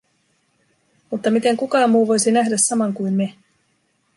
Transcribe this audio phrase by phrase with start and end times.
[1.11, 3.33] Mutta miten kukaan muu voisi nähdä saman kuin me?